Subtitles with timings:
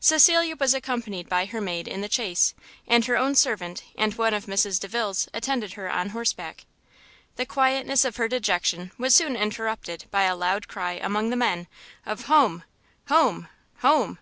[0.00, 2.54] Cecilia was accompanied by her maid in the chaise,
[2.88, 6.64] and her own servant and one of Mrs Delvile's attended her on horseback.
[7.34, 11.66] The quietness of her dejection was soon interrupted by a loud cry among the men
[12.06, 12.64] of "home!
[13.08, 13.48] home!
[13.80, 14.14] home!"